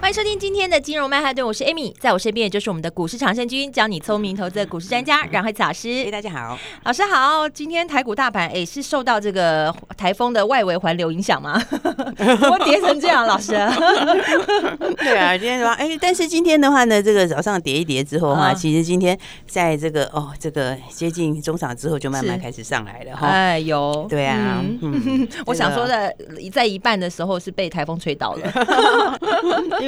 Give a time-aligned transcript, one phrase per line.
[0.00, 5.88] 欢迎收听今天的金融曼哈顿，我是 Amy，在我身边也就是我们的股市常胜军，教你聪明投资的股市专家阮惠慈老师。
[6.06, 7.46] 哎，大家好，老师好。
[7.50, 11.62] 今天台股大盘哎是受到这个台风的外围环流影响吗？
[12.16, 13.52] 我跌成这样，老师。
[14.98, 23.26] 对啊，今天的话哎，但是今天的话呢，这个早上跌一跌之后的话，其实今天在这个哦这个接近中场之后就慢慢开始上来了哈。
[23.28, 24.06] 哎有。
[24.08, 26.12] 对啊，嗯， 我想说的
[26.50, 28.50] 在一半的时候是被台风吹倒了。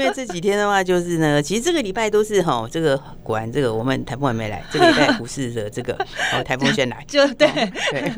[0.02, 5.94] 因为这几天的话，就是呢， 其实这个礼拜都是哈，这个果然这个我们台风还没来，这个礼拜股市的这个
[6.32, 7.48] 哦 台风先来，就对
[7.90, 8.12] 对，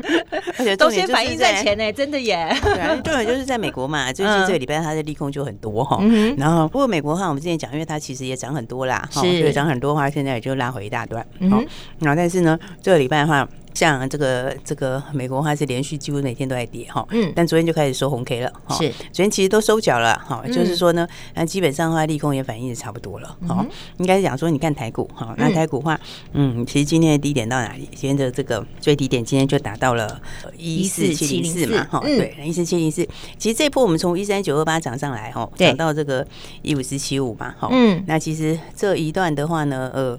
[0.57, 2.55] 而且都先反应在前呢，真的耶。
[2.63, 6.01] 对啊，重点就是在美国嘛， 最近这个礼拜它的利空就很多哈。
[6.37, 11.25] 然后不过美国的话，我们之前讲，因为它其实也涨很多啦，哈，对，涨很多的话，现在也就拉回一大段。
[11.49, 11.61] 好，
[11.99, 13.47] 然后但是呢，这个礼拜的话。
[13.75, 23.63] 像这个这个美国话是连续几乎每天都在跌哈，嗯，但昨天就开始收红 K 了哈，是，昨天其实都收脚了哈，就是说呢，那基本上的话利空也反应的差不多了哈，
[23.97, 25.99] 应该是讲说你看台股哈，那台股的话，
[26.31, 27.89] 嗯，其实今天的低点到哪里？
[27.93, 30.21] 今天的这个最低点今天就达到了
[30.57, 33.05] 一四七零四嘛哈，对，一四七零四，
[33.37, 36.25] 其实这一波我们从一三九二八涨上来哈，涨到这个
[36.61, 40.17] 一五四七五嘛哈，嗯，那其实这一段的话呢，呃，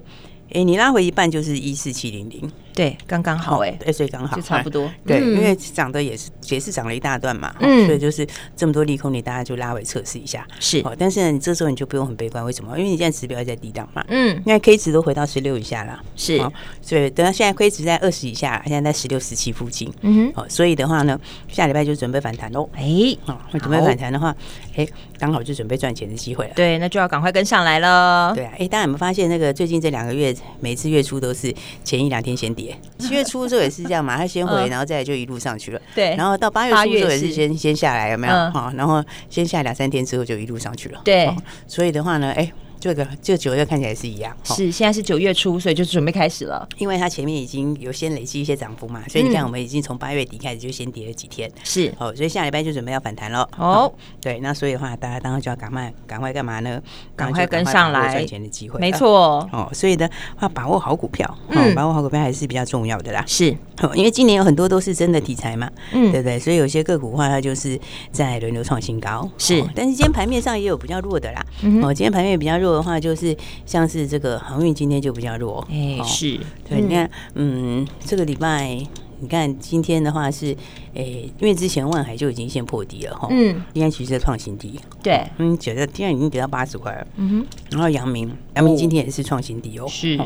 [0.53, 2.49] 哎，你拉回一半就是一四七零零。
[2.73, 4.87] 对，刚刚好哎，对，所以刚好就差不多。
[5.03, 10.45] 对，因为涨的也是也是涨了一大段嘛，嗯，所以就是这么多利空，你大家就拉回测试一下。
[10.59, 12.77] 是，哦但是呢，你这时候你就不用很悲观，为什么？
[12.77, 16.37] 因为你现在指标在低档嘛，嗯，因为 K 值都回到十六以下了，是，
[16.79, 22.69] 所以等到现在 K 值在二十以下，现在在十六十七附近，嗯哼，所以的话呢，下礼拜就准备反弹喽。
[22.75, 22.85] 哎，
[23.25, 24.35] 哦，准备反弹的话，
[24.77, 24.87] 哎，
[25.19, 26.53] 刚好就准备赚钱的机会了。
[26.55, 28.31] 对，那就要赶快跟上来了。
[28.33, 33.49] 对啊，哎，大家有没有发现那个最近这两个月，每次月初都是前一两天先跌， 七月初的。
[33.49, 35.81] 时候也是这样嘛，他先回，然后再来就一路上去了。
[35.95, 38.33] 对，然后到八月初的时候也是先先下来，有没有？
[38.51, 41.01] 好，然后先下两三天之后就一路上去了。
[41.03, 41.33] 对，
[41.65, 42.51] 所以的话呢，哎。
[42.79, 46.67] 这个这九月看起来是一样，是现在是九月初，所以就准备开始了。
[46.77, 51.93] 因为它前面已经有先累积一些涨幅嘛，所以你看我们已经从八月底开始就先跌了几天，是。
[51.97, 53.47] 哦，所以下礼拜就准备要反弹了。
[53.57, 56.81] 哦，对，那所以的话，大家当然就要赶快赶快干嘛呢？
[57.15, 58.07] 赶快跟上来。
[58.17, 59.47] 赚钱的机会，没错。
[59.51, 59.69] 哦。
[59.73, 63.23] 所以的话，把握好股票，嗯，把握好股票还是比较重要的啦。
[63.27, 63.55] 是，
[63.93, 66.39] 因为今年有很多都是真的题材嘛，嗯，对不对？
[66.39, 67.79] 所以有些个股的话，它就是
[68.11, 69.63] 在轮流创新高，是。
[69.75, 73.35] 但是今天盘面上也有比较弱的啦，嗯哦，今天盘面比较弱的话，就是。
[73.65, 78.81] 像是这个航运今天就比较弱，哎，是对，你看，嗯，这个礼拜。
[79.19, 80.55] 你看今天的话是，
[80.97, 90.19] 诶，因为之前万海就已经先破底了哈，嗯，今天其实在创新低，对，嗯，觉得今天已经跌到八十块了，嗯哼，然后阳明，阳明今天也是创新低哦，是，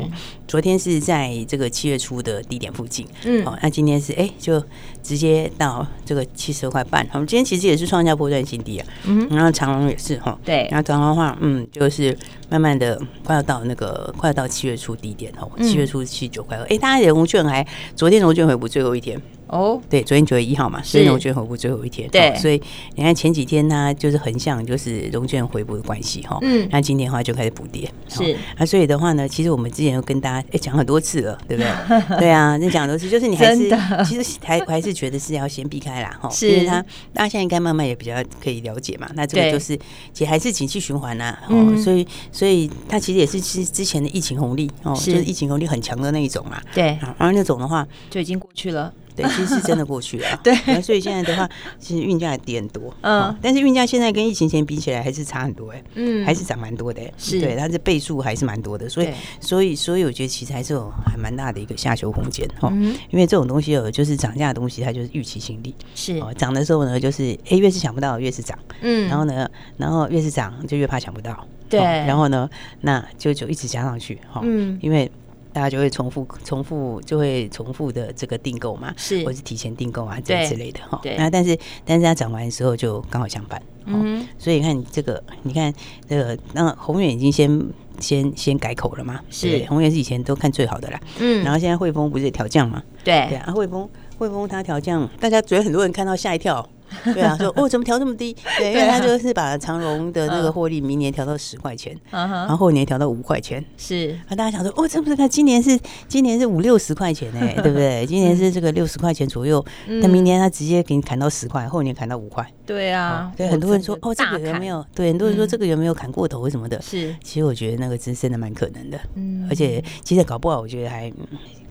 [0.48, 4.64] 昨天是在这个七月初的低点附近，嗯，哦，那今天是哎，就
[5.02, 12.16] 直接到这个七十二块半，我们今天其实也是创下波段新低啊，嗯，然后长隆也是哈，对，然后长隆的话，嗯，就是
[12.48, 19.20] 慢慢的快要到那个快要到七月初低点哦，七月初七十九块二，哎，大家的融券还昨天融券回补最后一天。
[19.52, 21.02] 哦，对，昨天九月一号嘛，是。
[21.04, 22.60] 融券回补最后一天，对，所以
[22.94, 31.70] 你看前几天呢就是横向，就是融券回补的关系哈，嗯，那今天的话就开始补跌，是，那所以的话呢，其实我们之前又跟大家哎讲很多次了，对不对？
[32.18, 33.68] 对啊，那讲很多次，就是你还是
[34.08, 36.80] 其实还还是觉得是要先避开啦哈，是，因为它
[37.12, 39.76] 大家现在应该慢慢也比较可以了解嘛，那这个就是
[40.14, 48.90] 其实还是景气循环呐，哦，所以所以它其实也是之之前的疫情红利哦，就是疫情红利很强的那一种嘛，对，然后那种的话就已经过去了。
[49.14, 50.26] 对，其实是真的过去了。
[50.42, 52.92] 对，所以现在的话，其实运价也跌很多。
[53.02, 55.82] 嗯，但是运价现在跟疫情前比起来还是差很多哎。
[55.94, 57.02] 嗯，还是涨蛮多的。
[57.18, 58.88] 是，对，它的倍数还是蛮多的。
[58.88, 59.08] 所以，
[59.40, 62.68] 所以，所以我觉得其实还是有还蛮大的一个下修空间哈。
[62.72, 65.74] 嗯，因为这种东西有就是涨价的东西，它就是预期心理。
[65.94, 68.58] 是，涨的时候呢，就是哎越是想不到越是涨。
[68.80, 71.46] 嗯，然后呢，然后越是涨就越怕抢不到。
[71.68, 72.48] 对，然后呢，
[72.80, 74.40] 那就就一直加上去哈。
[74.44, 75.10] 嗯，因为。
[75.52, 81.00] 大家就会重复、重复，就会重复的这个订购嘛，是，或是提前订购啊，这之类的哈。
[81.18, 83.62] 那但是，但是它涨完的时候就刚好相反。
[83.84, 85.72] 嗯，所以你看你这个，你看
[86.08, 87.62] 这个，那宏远已经先
[87.98, 89.20] 先先改口了嘛？
[89.28, 91.00] 是，宏远是以前都看最好的啦。
[91.18, 92.82] 嗯，然后现在汇丰不是也调降嘛？
[93.02, 93.88] 对对啊，汇丰
[94.18, 96.66] 汇丰它调降，大家觉得很多人看到吓一跳。
[97.14, 98.36] 对啊，说哦，怎么调这么低？
[98.58, 103.64] 对，因为他就是把长荣的那个获利明年调到十块钱，然后后年调到五块钱。
[103.76, 105.78] 是，那大家想说，哦，这不是他今年是
[106.08, 108.04] 今年是五六十块钱哎， 对不对？
[108.06, 112.46] 今年是这个六十块钱左右，那明年他直接给你砍到十块，后年砍到五块。
[112.64, 114.84] 对啊，对，很多人说，哦，这个有没有？
[114.94, 116.80] 对，很多人说这个有没有砍过头什么的？
[116.82, 118.98] 是，其实我觉得那个真真的蛮可能的。
[119.14, 121.12] 嗯，而且其实搞不好，我觉得还。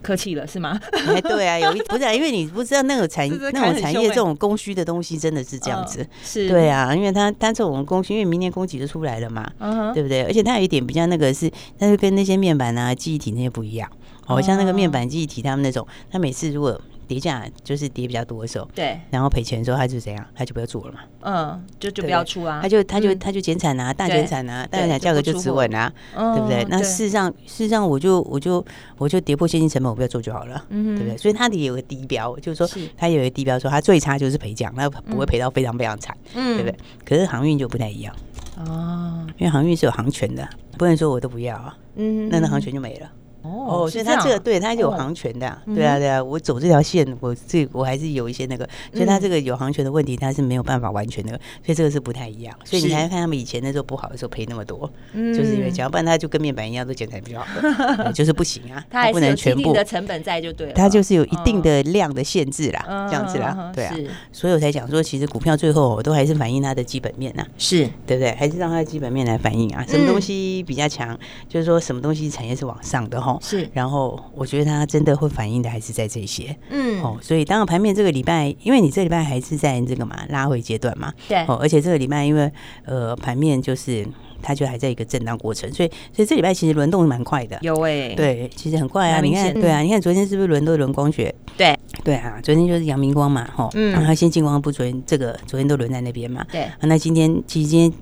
[0.02, 0.80] 客气了是吗？
[1.08, 9.50] 哎，对啊，有一 不是啊，因为你不知道那个产那种产业这种供需的东西真的是这样子，是对啊，因为它它这种供需，因为明年供给就出来了嘛，
[9.94, 10.24] 对不对？
[10.24, 11.50] 而且它有一点比较那个是，
[11.80, 13.90] 那就跟那些面板啊、记忆体那些不一样，
[14.26, 16.80] 好像那个面板、记忆体他们那种，他每次如果。
[17.12, 26.66] 跌价就是跌比较多的时候，对，然后赔钱的时候，他就怎样，他就不要做了嘛，嗯，就就不要出啊，他就他就他就减产啊，大减产啊，大减产价格就止稳啊，对不对？
[26.70, 28.66] 那事实上事实上，我就我就
[28.98, 31.18] 我就跌破现金成本，我不要做就好了，嗯，对不对？
[31.18, 32.62] 所以它得有个低标，就是。
[32.62, 36.78] 说它有个低标，说它最差就是赔价，那不会赔到非常非常惨，嗯，对不对？
[37.04, 38.16] 可是航运就不太一样。
[38.58, 40.48] 哦，因为航运是有航权的，
[40.78, 43.10] 不能说我都不要啊，嗯，那那航权就没了。
[43.42, 51.32] 哦，所以他这个对他有航权的，对啊对啊，我走这条线，我这我还是有一些那个，所以他这个有航权的问题，他是没有办法完全的，
[51.66, 52.56] 所以这个是不太一样。
[52.64, 63.96] 所以你还看他们以前那时候不好的时候赔那么多， 就是因为假如不然他就跟面板一样都剪裁比较好， 就是不行啊， 他不能全部的成本在就对了，他就是有一定的量的限制啦，这样子啦，对啊，
[64.32, 67.90] 所以我才讲说，其实股票最后我都还是反映它的基本面呐，是。
[68.08, 68.32] 对不对？
[68.36, 71.18] 还是让它的基本面来反映啊，什么东西比较强，
[71.48, 74.20] 就是说什么东西产业是往上的哈，是，然后。
[74.34, 82.52] 我觉得它真的会反映的还是在这些，嗯，哦，所以当然盘面这个礼拜，因为你这礼拜还是在这个嘛拉回阶段嘛，对，哦，而且这个礼拜因为
[82.86, 84.08] 呃盘面就是。
[84.44, 89.22] 它就还在一个震荡过程，所以所以这礼拜其实轮动蛮快的，有哎、欸，对，其实很快啊。
[89.22, 91.32] 你看，对啊，你看昨天是不是轮都轮光学？
[91.56, 96.68] 对对啊，昨天就是阳明光嘛，吼，嗯，然后先进光不昨天这个昨天都轮在那边嘛，对。
[96.80, 97.94] 那今天其实今天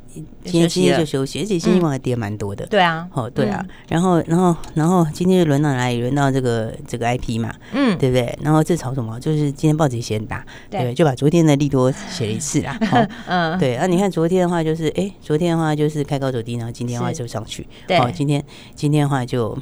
[0.45, 5.99] 今天今天就休息，而且先进光还跌蛮多的，对啊，哦对啊，然后然后然后今天就轮到哪里？
[5.99, 8.39] 轮到这个这个 IP 嘛，嗯，对不对？
[8.41, 9.19] 然后这炒什么？
[9.19, 12.79] 就是今天报纸写很大，对，就把昨天的利多写了一次啦，
[13.27, 13.75] 嗯，对。
[13.75, 16.29] 那你看昨天的话就是，哎，昨天的话就是开高。
[16.29, 17.67] 走低，然后今天的话就上去。
[17.87, 18.43] 对，哦，今天
[18.75, 19.57] 今天的话就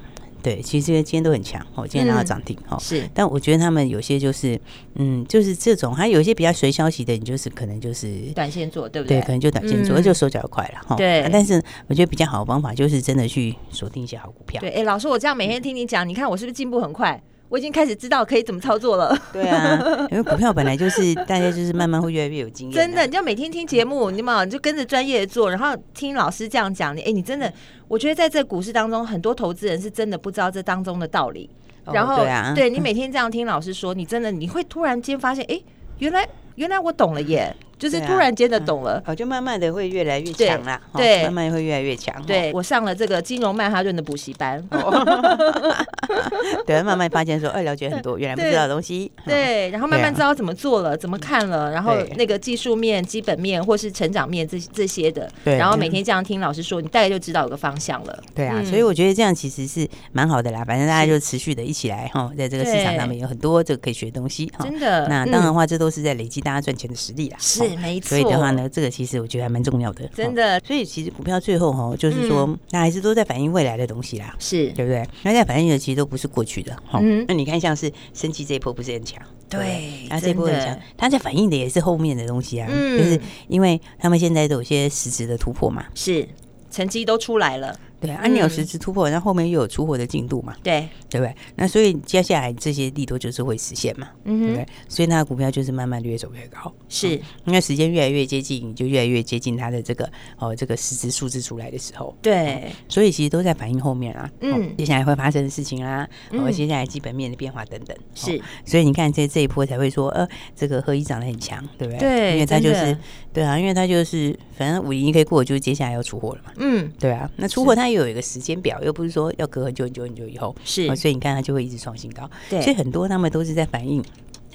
[0.48, 1.62] 对，其实今天都很强。
[1.76, 2.58] 哦，今天拿到涨停。
[2.70, 3.06] 哦，是。
[3.14, 4.58] 但我觉得他们有些就是，
[4.96, 9.20] 嗯，就是这种，还有一些比较随消息的，你就是可能就是短线做，对不对？
[9.20, 10.80] 对，可能就短线做，就手脚快了。
[10.88, 11.28] 哈，对。
[11.34, 14.62] 但是我觉得比较好的方法就是真的去锁定一些好股票。
[14.62, 17.22] 对，哎，老师，我这样每天听你讲，你看我是不是进步很快？
[17.50, 19.18] 我已经开始知道可以怎么操作了。
[19.32, 19.80] 对啊，
[20.12, 22.76] 因为股票本来就是大家就是慢慢会越来越有经验。
[22.76, 27.52] 真的，你就每天听节目，你嘛你就跟着专业做，然后听老师这样讲，你哎，你真的，
[27.88, 31.50] 我觉得在这股市当中，很多投资人是真的不知道这当中的道理。
[31.86, 35.58] 然后，对啊，对你每天这样听老师说，你真的你会突然间发现，哎，
[36.00, 37.56] 原来原来我懂了耶。
[37.78, 42.16] 就是突然间的懂了，哦，就慢慢的会越来越强啦，对，慢慢会越来越强。
[42.26, 44.64] 对，我上了这个金融曼哈顿的补习班，
[46.66, 58.24] 对，慢慢发现说，哎，了解很多原来不知道的东西， 对，然后慢慢知道怎么做了，怎么看了，然后那个技术面、基本面或是成长面这这些的，对，然后每天这样听老师说，你大概就知道有个方向了。
[58.34, 65.08] 对啊，所以我觉得这样其实是蛮好的啦，反正大家就持续的一起来哈，在这个市场上面有很多这个可以学的东西，真的。
[65.08, 67.38] 那当然的话，这都是在累积大家赚钱的实力啦。
[67.40, 67.67] 是。
[67.76, 70.60] 没错，所以的话呢，这个其实我觉得还蛮重要的，真的。
[70.62, 74.68] 所以其实股票最后哈，就是说，那还是都在反映未来的东西啦，是。
[74.72, 75.06] 对不对？
[75.24, 77.00] 那在反映的其实都不是过去的，哈。
[77.28, 86.28] 那你看，像是升级这一波不是很强，对，那这一波很强，它在反映的也是后面的东西啊，就是因为他们现在都有些实质的突破嘛，是
[86.70, 87.78] 成绩都出来了。
[88.00, 90.56] 对，按钮实质突破，然后后面又有出货的进度嘛？
[90.62, 91.36] 对，对不对？
[91.56, 94.10] 那所以接下来这些利多就是会实现嘛？
[94.26, 94.68] 嗯，对不对？
[94.88, 96.72] 所以它的股票就是慢慢越走越高。
[96.88, 102.16] 是，因为时间越来越接近，你就越来越接近它的这个哦，这个实质数字出来的时候。
[102.22, 107.98] 对，所以其实都在反映后面啊，嗯，接下来会发生的事情啊，哦接下来基本面的变化等等。
[108.14, 112.00] 是，所以你看这这一波才会说，呃，这个合一涨得很强，对不对？
[112.00, 112.98] 对，因为它就是
[113.34, 116.52] 对啊，因为它就是反正五零一可以过，就是接下来要出货了嘛。
[116.58, 117.88] 嗯，对啊，那出货它。
[117.88, 122.30] 又有一个时间表，又不是说要隔很久很久很久以后，是，所以你看它就会一直创新高。
[122.50, 124.04] 对，所以很多他们都是在反映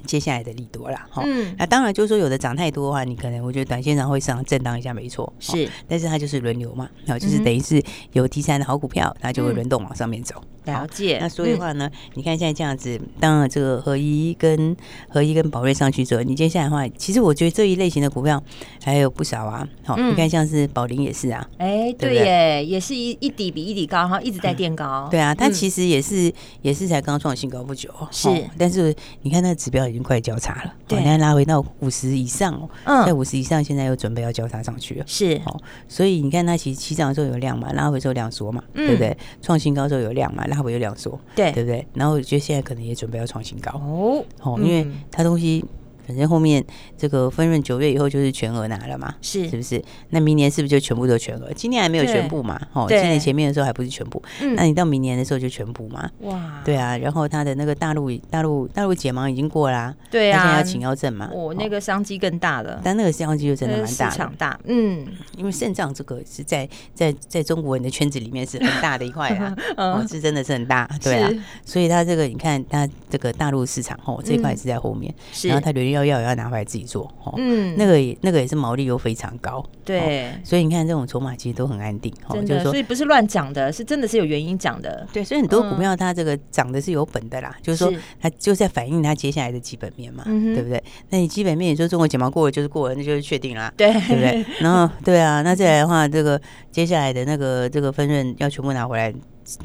[0.07, 1.07] 接下来的利多啦。
[1.11, 7.83] 哈，嗯，那当然就是说有的涨太多的话，你可能我觉得短线上会上震荡一下，没错，是，但是它就是轮流嘛，然后就是等于是
[8.13, 10.35] 有题材的好股票，它就会轮动往上面走。
[10.65, 11.19] 了解。
[11.21, 14.77] 那所以的话呢，你看现在这样子，当然这个合一跟
[15.09, 18.41] 合一跟宝瑞上去之后，你接下来的话，其实我觉得这一类型的股票
[18.85, 19.67] 还有不少啊。
[19.85, 25.09] 好，你看像是宝林也是啊，哎，对耶，也是一一底比一底高，哈，一直在垫高。
[25.11, 26.33] 对啊，它其实也是
[26.63, 29.83] 也是才刚创新高不久，是，但是你看那个指标。
[29.93, 35.41] 已经快交叉了，对，现在拉回到五十以上哦，嗯，在五十以上，现在又准备要交叉上去了，是。
[35.45, 39.15] 哦，所以你看它其实起涨的时候有量嘛，拉回之后量缩嘛，对不对？
[39.43, 41.87] 创新高时候有量嘛，拉回有量缩，对，对不对？
[41.93, 43.71] 然后我觉得现在可能也准备要创新高。
[43.73, 45.63] 哦，哦，因为它东西。
[46.07, 46.65] 反正后面
[46.97, 49.49] 这个分润九月以后就是全额拿了嘛，是。
[49.49, 49.83] 是不是？
[50.11, 51.53] 那明年是不是就全部都全额？
[51.55, 54.23] 今年还没有全部嘛，哦，今年前面的时候还不是全部，
[54.57, 56.09] 那你到明年的时候就全部嘛？
[56.21, 65.07] 哇，对啊，然后他的那个大陆大陆大陆解盲已经过啦，对啊，现在要请药证嘛，我，那个商机更大了，但那个商机就真的蛮大，市场大，嗯，
[65.37, 71.31] 因为肾脏这个是在在在中国人的圈子里面是很大的一块啊， 哦，是真的是很大，对啊，
[71.65, 90.83] 所以他这个你看他这个大陆市场哦这一块是在后面，然后他留要要也要拿回来自己做，哦，嗯，那个也那个也是毛利又非常高，对，所以你看这种筹码其实都很安定，哦，就是说，所以不是乱讲的，是真的是有原因讲的，对，所以很多股票它这个涨的是有本的啦，就是说它就在反映它接下来的基本面嘛，对不对？
[91.11, 94.45] 那你基本面你说中国解毛过了就是过了，那就是确定啦，对，对不对？
[94.61, 99.13] 然后对啊，那再来的话，这个接下来的那个这个分润要全部拿回来。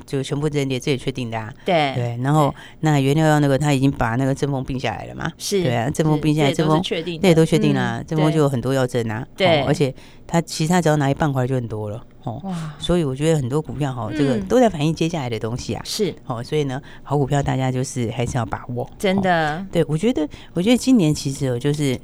[0.06, 1.54] 就全部认列，这也确定的啊。
[1.66, 5.32] 对对，然后那原料药那个他已经把那个正风并下来了嘛？
[5.38, 8.04] 是，对啊，正风并下来，正风确定，那也都确定了。
[8.04, 9.26] 正风就有很多药证啊。
[9.36, 9.94] 对，而且
[10.26, 12.42] 他其他只要拿一半回来就很多了哦。
[12.44, 15.82] 哇，所以我觉得很多股票哈，这个都在反映接下来的东西啊。
[15.86, 18.90] 是哦，所以呢，好股票大家就是还是要把握。
[19.00, 22.00] 真的，对我觉得，我觉得今年其实就是。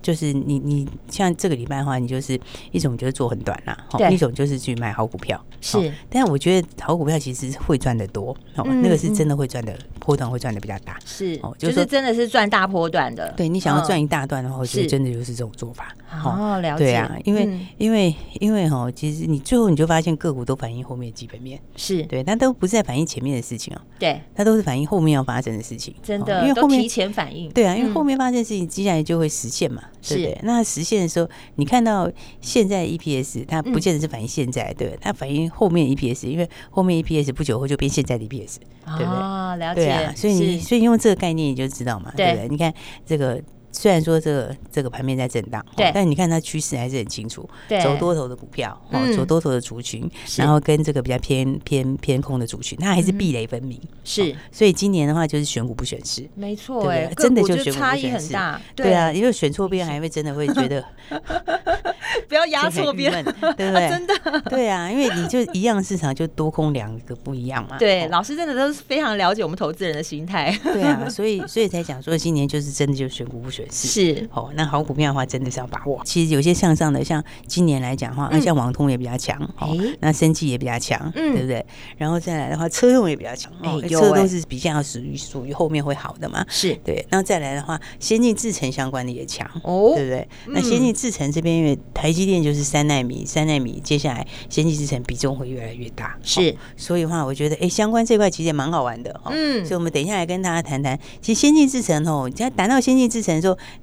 [0.00, 2.38] 就是你你像这个礼拜的话，你就是
[2.70, 3.76] 一种就是做很短啦，
[4.10, 5.38] 一种就是去买好股票。
[5.60, 10.96] 是，但是我觉得好股票其实会赚的多，哦，那个是真的会赚的，波段会赚的比较大。
[11.04, 13.30] 是，哦，就是真的是赚大波段的。
[13.36, 15.94] 对，你想要赚一大段的话，我觉得真的就是这种做法。
[16.24, 16.84] 哦，了解。
[16.84, 21.60] 对啊，因为因为因为哈，其实你最后你就发现个股都反映后面的基本面。
[21.76, 23.80] 是对，但都不是在反映前面的事情哦。
[23.98, 25.94] 对，它都是反映后面要发生的事情。
[26.02, 27.50] 真的，因为后面提前反应。
[27.50, 29.82] 对啊，因为后面发生的事情，接下来就会实现嘛。
[30.00, 32.10] 对不对，那实现的时候，你看到
[32.40, 38.56] 现在 EPS，它不见得是反映现在，对，它反映后面 EPS，因为后面 EPS 不久后就变现在的 EPS，
[38.96, 39.04] 对不对？
[39.06, 39.84] 啊，了解。
[39.84, 42.48] 对啊，所以你所以用这个概念你就知道嘛，对不对？
[42.48, 42.72] 你看
[43.04, 43.42] 这个。
[43.70, 60.84] 虽然说这个这个盘面在震荡，对，但你看它趋势还是很清楚，对，走多头的股票，哦，走多头的族群，然后跟这个比较偏偏偏空的族群，它还是壁垒分明，是，所以今年的话就是选股不选市，没错，哎，真的就选股不选市，差异很大，对啊，因为选错边还会真的会觉得
[62.26, 63.88] 不要压错边，对不对？
[63.88, 73.57] 真的，对啊，因为你就一样市场就多空两个不一样嘛，对，老师真的都是非常了解我们投资人的心态，对啊，所以所以才讲说今年就是真的就选股不选。
[73.70, 76.00] 是哦，那好股票的话，真的是要把握。
[76.04, 81.64] 其实有些向上的，像今年来讲的话，那像网通也比较强，哦，那生技也比较强，嗯，对不对？
[81.96, 87.04] 然后再来的话，车用也比较强，哦，车都是比较属于属于后面会好的嘛，是对。
[87.10, 90.28] 然后再来的话，先进制程相关的也强，哦，对不对？
[90.46, 96.54] 那先进制程这边，因为台积电就是三纳米，三纳米接下来先进制程比重会越来越大，是。
[96.76, 99.64] 所以的话，我觉得哎，相关这块其实也蛮好玩的，嗯。
[99.64, 103.40] 所以我们等一下来跟大家谈谈，其实先进制程哦，只要谈到先进制程的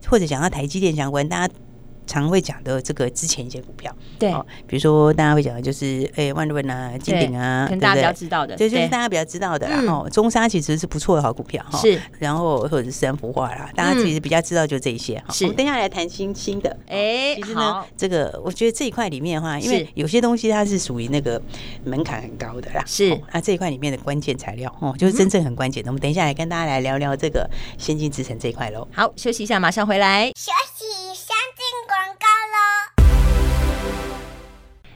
[0.08, 1.54] 或者讲到台积电相关，大家。
[2.06, 4.32] 常会讲的这个之前一些股票，对，
[4.68, 9.68] 比如说大家会讲的就是哎万润啊、金鼎啊，跟大家比较知道的，对，就是大家比较知道的。
[9.68, 12.00] 然后中沙其实是不错的好股票哈，是。
[12.20, 15.34] 然后或者是三福化啦，大家其实比较知道就这些哈。
[15.34, 15.46] 是。
[15.46, 21.42] 我们等下来谈新新的，哎，其实呢，这个我觉得这一块里面的话，因为有些东西它是属于那个
[21.84, 23.20] 门槛很高的啦，是。
[23.32, 25.90] 那这一块里面的关键材料哦，就是真正很关键的。
[25.90, 28.88] 我们等一下来跟大家来聊聊这个先进制程这一块喽。
[28.94, 30.32] 好，休息一下，马上回来。
[30.36, 30.75] 休息，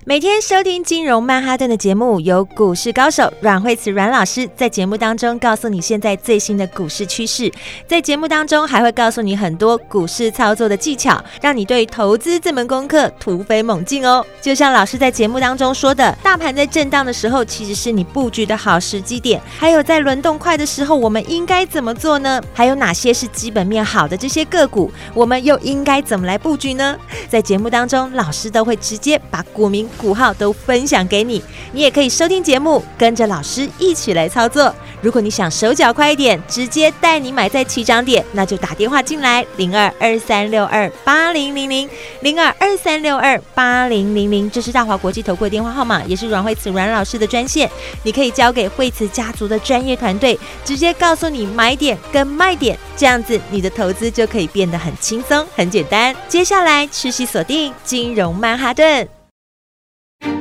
[0.05, 7.51] 每天收听金融曼哈顿的节目，有股市高手阮慧慈阮老师在节目当中告诉你现在最新的股市趋势，
[7.85, 14.25] 在节目当中还会告诉你很多股市操作的技巧，让你对投资这门功课突飞猛进哦。
[14.41, 19.39] 就像老师在节目当中说的，大盘在震荡的时候，其实是你布局的好时机点。
[19.59, 22.41] 还有在轮动快的时候，我们应该怎么做呢？
[22.53, 26.97] 还有哪些是基本面好的这些个股，我们又应该怎么来布局呢？
[27.27, 29.87] 在节目当中，老师都会直接把股民。
[29.99, 34.73] 股号都分享给你，你也可以收听节目，跟着老师一起来操作。
[35.01, 41.89] 如果你想手脚快一点，直接带你买在起涨点，那就打电话进来零二二三六二八零零零
[42.21, 47.69] 零二二三六二八零零零，这是大华国际投顾的电话号码，也是阮慧慈阮老师的专线。
[48.03, 56.15] 你可以交给慧慈家族的专业团队，直接告诉你买点跟卖点，这样子你的投资就可以变得很轻松、很简单。
[56.27, 59.18] 接下来持续锁定金融曼哈顿。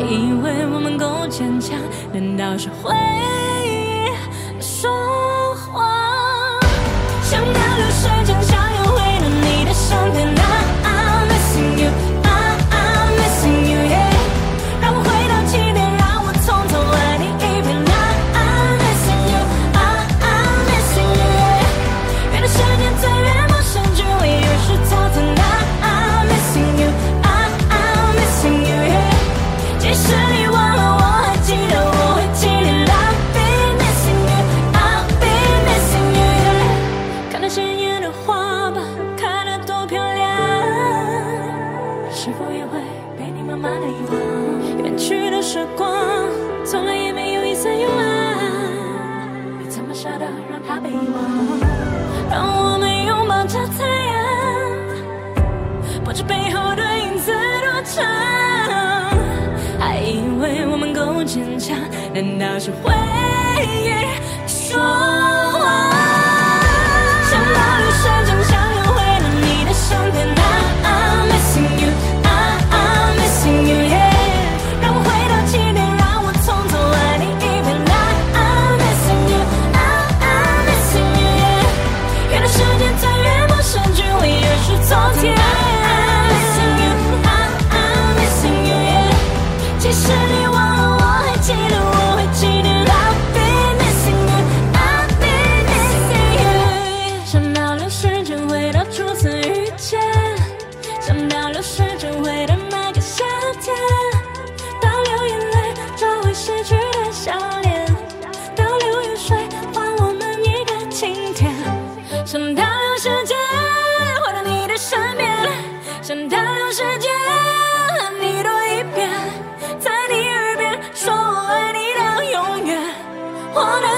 [0.00, 1.78] 以为我们够坚强，
[2.12, 2.94] 难道是回
[3.64, 4.10] 忆
[4.60, 4.90] 说
[5.54, 6.60] 谎？
[7.22, 10.49] 想到流水将想要回到你的身边。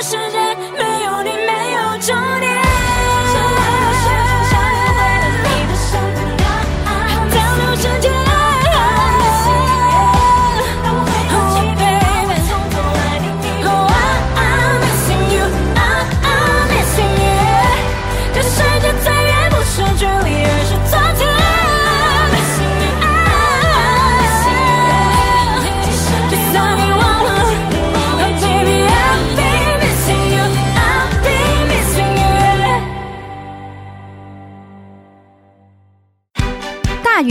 [0.02, 0.41] 世界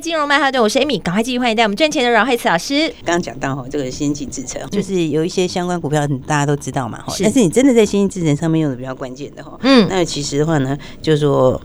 [0.00, 2.88] 金融曼哈顿，我是 Amy，赶快继续欢迎带我们赚钱的阮慧慈老师。
[3.04, 11.60] 刚刚讲到哈，这个先进制程，就是有一些相关股票大家都知道嘛哈，但是你真的在先进制程上面用的比较关键的哈，嗯，那其实的话呢，就是说。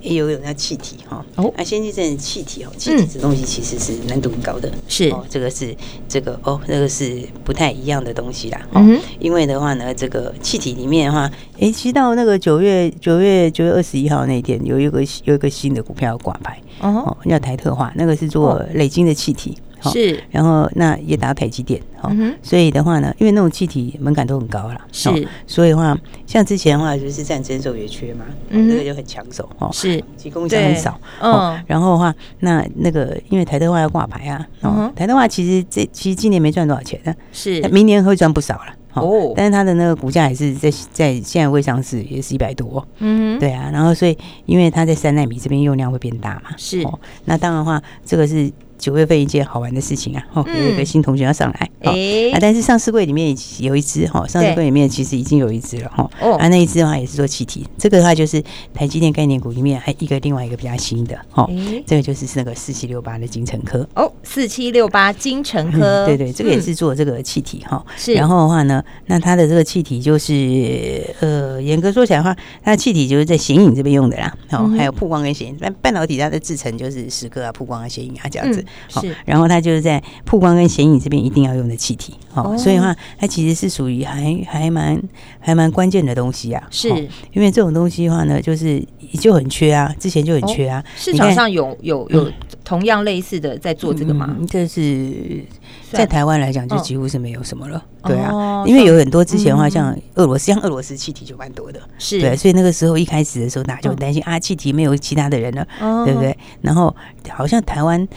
[0.00, 5.08] 也有有那气体哈哦，那先进制程气体哦，气体这东西其实是难度很高的，是。
[5.10, 5.72] 哦，这个是
[6.08, 8.60] 这个哦，那个是不太一样的东西啦。
[8.74, 19.56] 嗯，因为的话呢，这个气体里面的话，哎，其实到那个九月九月九月二十一号那天，有一个有一个新的股票挂牌哦，叫台特化，那个是做累晶的气体。
[19.84, 22.08] 是，然后那也打台积电，好，
[22.40, 25.10] 所以的话呢，因为那种气体门槛都很高了，是，
[25.44, 48.52] 所以的话，像之前的话就是战争时候也缺嘛，嗯那个就很抢手，哦，是，提供应商很少，嗯，然后的话，那那个因为台特化要挂牌啊，哦，台特化其实这其实今年没赚多少钱呢，是，明年会赚不少了，哦，但是它的那个股价也是在在现在未上市，也是一百多，嗯，对啊，然后所以因为它在三纳米这边用量会变大嘛，是，哦那当然的话，这个是。
[48.82, 58.42] 九月份一件好玩的事情啊，哦，有一个新同学要上来，哎，啊，但是上市柜里面有一只哈，上市柜里面其实已经有一只了哈，哦，啊，那一只的话也是做气体，这个的话就是
[58.74, 61.48] 台积电概念股里面还一个另外一个比较新的，哦，
[61.86, 78.64] 这个就是那个四七六八的精成科，哦，四七六八精成科，对对，这个也是做这个气体哈，是，然后的话呢，那它的这个气体就是呃，严格说起来的话，它的气体就是在显影这边用的啦，哦，还有曝光跟显影，那半导体它的制成就是蚀刻啊、曝光啊、显影啊这样子。
[78.88, 85.00] 是，然后它就是在曝光跟显影这边一定要用的气体，哦，所以的话它其实是属于还还蛮
[85.40, 86.62] 还蛮关键的东西啊。
[86.70, 86.88] 是，
[87.32, 88.82] 因为这种东西的话呢，就是
[89.20, 90.82] 就很缺啊，之前就很缺啊。
[90.96, 92.30] 市场上有有有
[92.64, 94.36] 同样类似的在做这个吗？
[94.48, 95.44] 这是
[95.90, 97.82] 在台湾来讲就几乎是没有什么了。
[98.04, 101.80] 对啊，因为有很多之前的话，像俄罗斯，像俄罗斯气体就蛮多的。
[101.98, 105.66] 是对，所以那个时候一开始的时候，大家就很担心啊，气体没有其他的人了，
[106.04, 106.36] 对不对？
[106.60, 106.94] 然后
[107.28, 108.08] 好像台湾。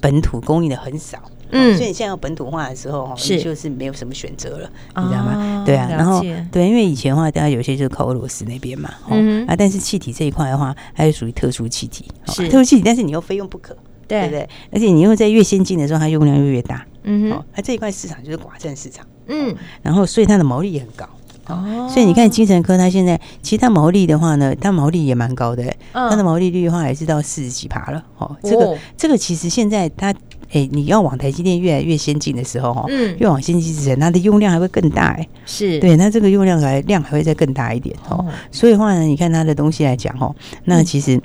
[0.00, 1.18] 本土供应的很少，
[1.50, 3.40] 嗯，所以你现在要本土化的时候，哈，是。
[3.40, 5.62] 就是没有什么选择了，你知道吗？
[5.64, 12.48] 对啊，然后对，因为以前的话，大家有些就是靠俄罗斯那边嘛，嗯啊，但是气体这一块的话，它是属于特殊气体，是。
[12.48, 14.24] 特殊气体，但是你又非用不可，对。
[14.24, 14.48] 不对？
[14.72, 21.08] 而且你又在越先进的时候，它用量又越大，嗯哼，它这一块市场就是寡占市场，嗯，然后所以它的毛利也很高。
[21.48, 28.02] 哦，所以你看精神科，它现在其实它毛利的话呢，它毛利也蛮高的，它的毛利率的话还是到四十几趴了。
[28.18, 30.14] 哦，这个这个其实现在它，
[30.52, 35.78] 哎，你要往台积电越来越先进的时候，哈，嗯，越往先进之前，它的用量还会更大，哎，是。
[35.80, 40.34] 对，那这个用量还量还会再更大一点，哦，所以的话呢，你看它的东西来讲，哦，
[40.64, 41.20] 那其实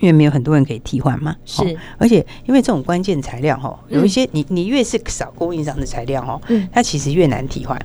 [0.00, 6.40] 因为没有很多人可以替换嘛，是，而且因为这种关键材料，哈，有一些你你越是少供应商的材料，哈，
[6.72, 7.78] 它其实越难替换。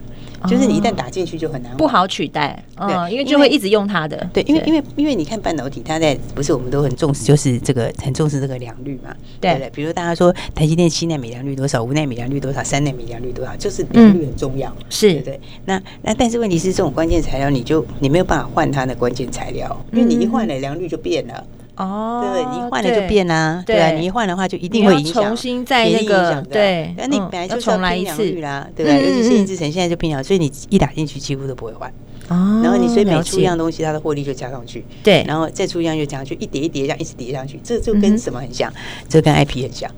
[0.48, 4.30] 就是你一旦打进去就很难，不好取代，对，因为就会一直用它的。
[4.32, 9.10] 对，因为因为因为你看半导体，它在不是我们都很重视，就是这个很重视这个良率嘛，
[9.42, 9.70] 对不对？
[9.72, 15.40] 比如大家说台积电七纳米良率多少，五纳米良率多少，三纳米良率多少，就是良率很重要，是对对。
[15.66, 21.44] 那那但是问题是这种关键材料，你就你没有办法换它的关键材料，因为你一换了良率就变了。
[21.78, 23.80] 哦，对，你一换了就变啦，对。
[23.80, 28.40] 啊，你一换的话就一定会影响，重新再那个对，那你本来就重来一次。
[28.42, 29.02] 啦，对不对？
[29.02, 31.90] 尤其先进制程现在就变了，所以你一打进去几乎都不会换。
[32.30, 38.72] 哦，然后你所以每出一样东西，它的获利就加上去，对，然后再出一样就加上去，一叠一叠这样一直叠上去，这就跟什么很像？
[39.08, 39.92] 这跟 IP 很像。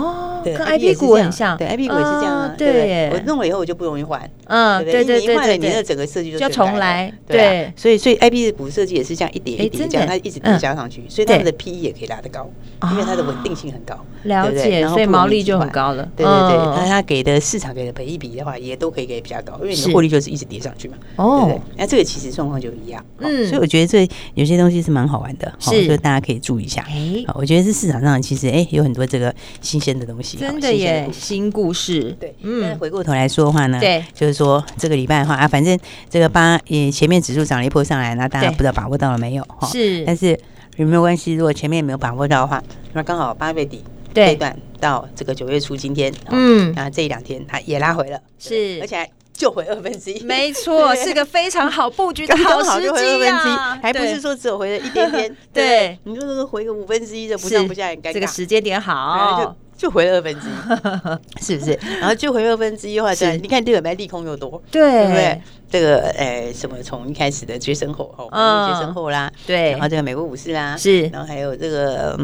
[0.00, 2.54] 哦，跟 IP 股很像，对，IP 股也是这样啊。
[2.56, 4.20] 对，我弄了以后我就不容易换。
[4.44, 7.12] 嗯，对对对，你换了，你的整个设计就重来。
[7.26, 12.48] 对，所以所以 IP 的股设计也是这样一叠一叠这样，它一直叠加上去，所以它们的 PE 也可以拉得高，
[12.92, 13.98] 因为它的稳定性很高。
[14.24, 16.08] 了解，所以毛利就很高了。
[16.16, 20.96] 对对对，那它给的市场给的赔益比的话，也都可以给比较高，因为你的获利就是一直叠上去嘛。
[21.16, 23.04] 哦，那这个其实状况就一样。
[23.18, 26.84] 嗯，所以我觉得这有些东西是蛮好玩的，所以大家可以注意一下。
[26.88, 32.14] 哎，我觉得是市场上其实哎有很多这个新鲜的东西，真的耶，新故事。
[32.18, 35.78] 对，嗯，回过头来说的话呢，对，就是说这个礼拜的话啊，反正
[36.10, 39.44] 这个八也前面指数涨了一波上来，那大家不知道把握到了没有？
[39.44, 40.36] 哈，是，但是
[40.76, 41.34] 有没有关系？
[41.34, 42.60] 如果前面没有把握到的话，
[42.94, 59.54] 那刚好八月底这一段到这个九月初今天，嗯，那这一两天它也拉回了，是，而且还就回二分之一，没错，是个非常好布局的 好时机啊，还不是说只有回了一点点， 对，你说这个回个五分之一的不上不下，很尴尬，这个时间点好。
[59.76, 60.52] 就回了二分之一，
[61.44, 61.78] 是不是？
[62.00, 65.40] 然后就回二分之一的话，对，你看这个买利空又多，对不对？
[65.70, 72.18] 这个呃，什么从一开始的决胜后，哦，决胜后啦，对，然后这个美国股市啦，是，然后还有这个。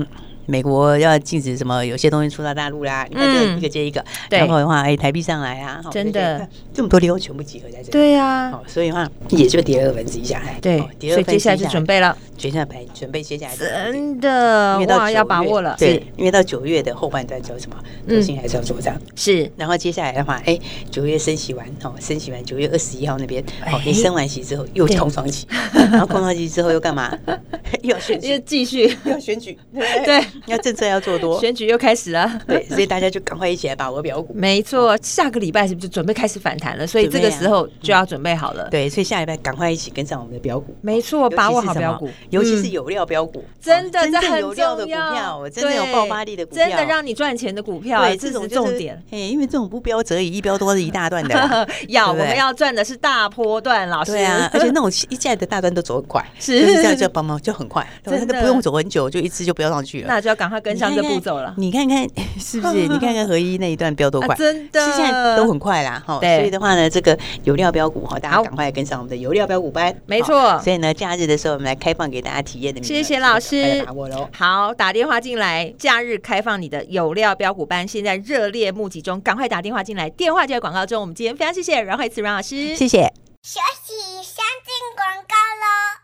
[0.52, 6.46] 美国要禁止什么，有些东西出到大陆啦，你看这一个接一个，然后的话，哎，台币上来啊，真的。
[6.74, 10.78] 这么多利空全部集合在这里，对呀，所以的话也就跌了二分之一下来，对，
[11.10, 17.76] 所以接下来就准备了，接下来准备接下来真的哇，要把握了，对，因为到九月的后半段叫什么，
[18.08, 20.58] 重心还是要做账，是，然后接下来的话，哎，
[20.90, 27.14] 九月升息完，哦，升息完九月二十一号那边，哦，你升完息之后又空窗期， 然后空窗期之后又干嘛？
[27.82, 28.96] 又要选举，又继续。
[29.04, 34.34] 要选举，对， 要政策要做多，选举又开始了，对，所以大家就赶快一起来把握标股。
[34.34, 36.86] 没错，下个礼拜是不是就准备开始反弹了？
[36.86, 38.68] 所以这个时候就要准备好了。
[38.70, 40.74] 对，所以下礼拜赶快一起跟上我们的标股。
[40.80, 49.02] 没错，把握好标股，尤其是有料标股，真的真的有料的股票，真的有爆发力的股票，真的让你赚钱的股票，对，这是重点。
[49.10, 54.12] 哎，因为这种不标则已，一标多是一大段的， 要我们要赚的是大波段，老师。
[54.12, 60.21] 对啊， 而且那种一下的大段都走很快，是这样就帮忙就很快，真的不用走很久，就一次就飙上去了。
[60.22, 61.52] 那就要赶快跟上这步骤了。
[61.58, 62.06] 你看看
[62.38, 62.86] 是不是？
[62.86, 66.00] 你看看合一那一段飙多快，真的，现在都很快啦。
[66.06, 69.92] 哈，所以的话呢，这个有料标股哈，大家赶快跟上我们的有料标股班。
[70.06, 70.58] 没错。
[70.60, 72.80] 所以呢，假日的时候我们来开放给大家体验的。
[72.82, 74.28] 谢谢老师，把握喽。
[74.32, 80.08] 好，打电话进来，假日开放你的有料标股班，现在热烈募集中，赶快打电话进来。
[80.10, 81.00] 电话就在广告中。
[81.00, 83.12] 我们今天非常谢谢阮慧慈阮老师，谢谢。
[83.42, 86.01] 休息，先进广告喽。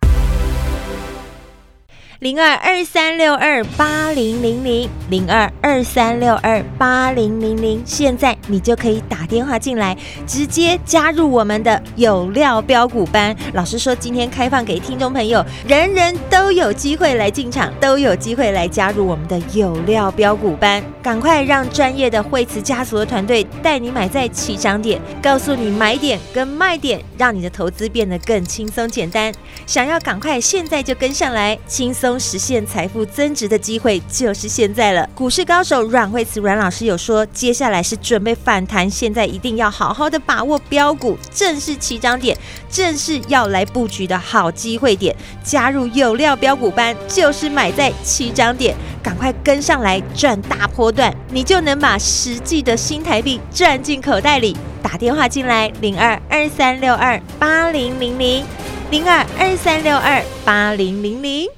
[2.21, 13.37] 零二二三六二八零零零零二二三六二八零零零，现在你就可以打电话进来，直接加入我们的有料标股班。
[13.53, 20.83] 老师说，今天开放给听众朋友，人人都有机会来进场，都有机会来加入我们的有料标股班。
[21.01, 29.33] 赶快让专业的惠慈家族的团队带你买在起涨点，告诉你买点跟卖点，让你的投资变得更轻松简单。
[29.67, 32.08] 想要赶快现在就跟上来，轻松。
[32.17, 35.11] 实现财富增值的机会就是现在了。
[35.17, 42.39] 股市高手阮慧慈阮老师有说，接下来是准备反弹，现在一定要好好的把握标股，正是起涨点，
[42.71, 45.13] 正是要来布局的好机会点。
[45.43, 54.57] 加入有料标股班，就是买在起涨点，赶快跟上来赚大波段，你就能把实际的新台币赚进口袋里。
[54.81, 58.45] 打电话进来，零二二三六二八零零零，
[58.91, 61.58] 零二二三六二八零零零。